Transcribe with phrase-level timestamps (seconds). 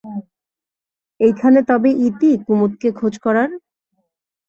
[1.19, 3.49] এইখানে তবে ইতি কুমুদকে খোঁজ করার?